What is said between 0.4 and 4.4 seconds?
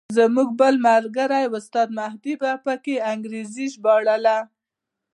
بل ملګري استاد مهدي به په انګریزي ژباړله.